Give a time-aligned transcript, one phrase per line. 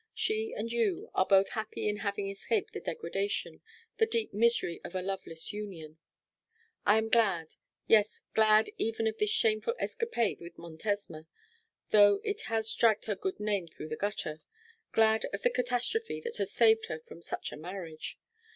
[0.15, 3.61] She and you are both happy in having escaped the degradation,
[3.99, 5.99] the deep misery of a loveless union.
[6.87, 7.49] I am glad
[7.85, 11.27] yes, glad even of this shameful escapade with Montesma
[11.91, 14.39] though it has dragged her good name through the gutter,
[14.91, 18.17] glad of the catastrophe that has saved her from such a marriage.